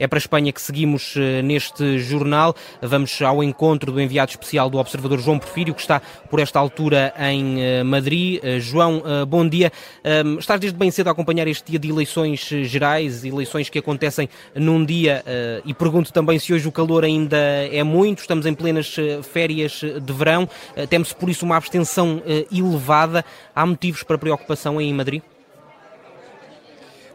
[0.00, 2.56] É para a Espanha que seguimos eh, neste jornal.
[2.80, 7.12] Vamos ao encontro do enviado especial do Observador João Porfírio, que está por esta altura
[7.18, 8.40] em eh, Madrid.
[8.42, 9.70] Eh, João, bom dia.
[10.02, 14.26] Ehm, estás desde bem cedo a acompanhar este dia de eleições gerais, eleições que acontecem
[14.54, 15.22] num dia,
[15.66, 18.20] e pergunto também se hoje o calor ainda é muito.
[18.20, 18.96] Estamos em plenas
[19.30, 20.48] férias de verão.
[20.88, 23.22] Temos por isso uma abstenção elevada.
[23.54, 25.22] Há motivos para preocupação aí em Madrid?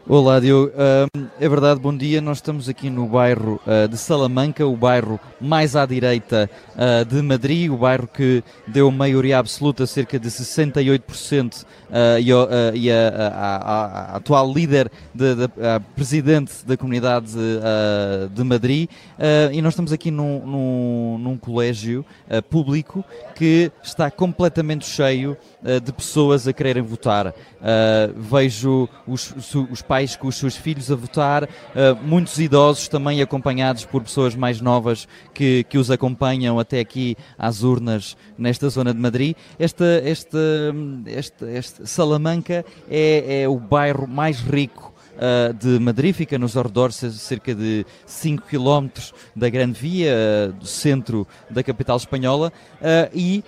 [0.08, 0.70] Olá, Diogo.
[0.70, 2.20] Uh, é verdade, bom dia.
[2.20, 7.20] Nós estamos aqui no bairro uh, de Salamanca, o bairro mais à direita uh, de
[7.20, 11.66] Madrid, o bairro que deu maioria absoluta, cerca de 68%,
[12.20, 15.48] e, e a, a, a, a, atual líder, de, de,
[15.94, 17.32] presidente da comunidade
[18.32, 18.88] de Madrid.
[19.52, 22.04] e nós estamos aqui num, num, num colégio
[22.50, 25.36] público que está completamente cheio
[25.82, 27.32] de pessoas a quererem votar.
[28.16, 29.32] vejo os,
[29.70, 34.34] os pais com os seus filhos a votar, uh, muitos idosos também acompanhados por pessoas
[34.34, 39.36] mais novas que, que os acompanham até aqui às urnas nesta zona de Madrid.
[39.58, 40.38] Esta, esta,
[41.06, 46.96] esta, esta Salamanca é, é o bairro mais rico uh, de Madrid, fica nos arredores,
[46.96, 48.88] cerca de 5 km
[49.34, 52.52] da Grande Via, uh, do centro da capital espanhola,
[53.12, 53.42] e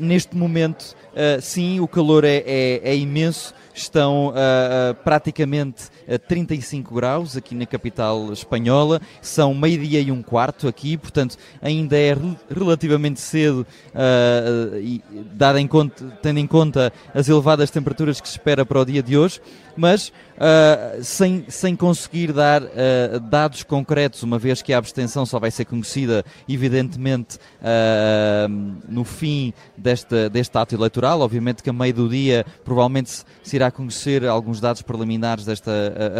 [0.00, 0.96] neste momento,
[1.40, 7.66] sim, o calor é, é, é imenso estão uh, praticamente a 35 graus aqui na
[7.66, 12.16] capital espanhola, são meio-dia e um quarto aqui, portanto ainda é
[12.54, 18.34] relativamente cedo, uh, e, dado em conta, tendo em conta as elevadas temperaturas que se
[18.34, 19.40] espera para o dia de hoje,
[19.76, 22.60] mas uh, sem, sem conseguir dar
[23.30, 27.38] dados concretos, uma vez que a abstenção só vai ser conhecida, evidentemente,
[28.88, 31.20] no fim desta, deste ato eleitoral.
[31.20, 35.70] Obviamente que a meio do dia provavelmente se irá conhecer alguns dados preliminares desta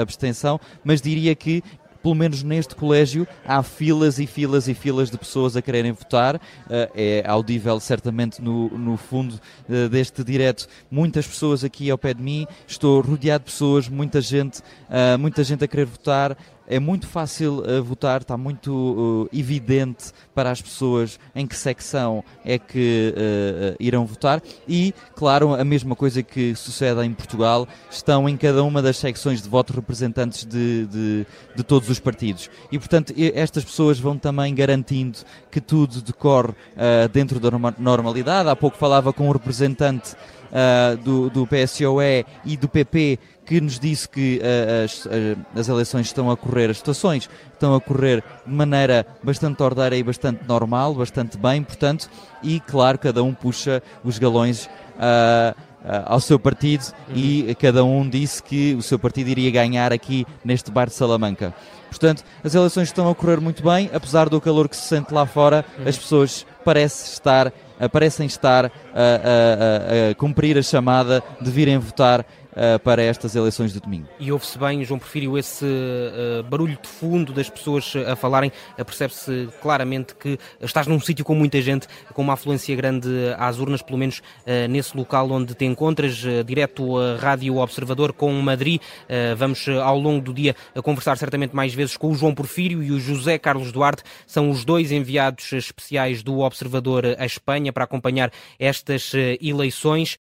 [0.00, 1.62] abstenção, mas diria que
[2.02, 6.40] pelo menos neste colégio, há filas e filas e filas de pessoas a quererem votar.
[6.68, 10.66] Eh, é audível, certamente, no, no fundo eh, deste direto.
[10.90, 12.46] Muitas pessoas aqui ao pé de mim.
[12.66, 16.36] Estou rodeado de pessoas, muita gente, eh, muita gente a querer votar
[16.70, 22.22] é muito fácil uh, votar, está muito uh, evidente para as pessoas em que secção
[22.44, 28.28] é que uh, irão votar e, claro, a mesma coisa que sucede em Portugal, estão
[28.28, 31.26] em cada uma das secções de voto representantes de, de,
[31.56, 32.48] de todos os partidos.
[32.70, 35.18] E, portanto, estas pessoas vão também garantindo
[35.50, 36.54] que tudo decorre
[37.12, 38.48] dentro da normalidade.
[38.48, 40.14] Há pouco falava com um representante
[40.50, 45.10] uh, do, do PSOE e do PP que nos disse que uh, as, uh,
[45.56, 50.02] as eleições estão a correr, as votações estão a correr de maneira bastante ordeira e
[50.02, 52.08] bastante normal, bastante bem, portanto,
[52.42, 54.68] e claro, cada um puxa os galões
[56.04, 57.16] ao seu partido uhum.
[57.16, 61.54] e cada um disse que o seu partido iria ganhar aqui neste bar de Salamanca.
[61.88, 65.26] Portanto, as eleições estão a correr muito bem, apesar do calor que se sente lá
[65.26, 65.88] fora, uhum.
[65.88, 67.52] as pessoas parecem estar
[67.88, 73.34] parecem estar a, a, a, a cumprir a chamada de virem votar uh, para estas
[73.34, 74.06] eleições de domingo.
[74.18, 79.48] E ouve-se bem, João Prefiro, esse uh, barulho de fundo das pessoas a falarem, percebe-se
[79.60, 83.08] claramente que estás num sítio com muita gente, com uma afluência grande
[83.38, 84.22] às urnas, pelo menos
[84.68, 88.80] nesse local onde te encontras, direto a Rádio Observador com Madrid.
[89.36, 93.00] vamos ao longo do dia conversar certamente mais vezes com o João Porfírio e o
[93.00, 99.12] José Carlos Duarte, são os dois enviados especiais do Observador à Espanha para acompanhar estas
[99.40, 100.18] eleições.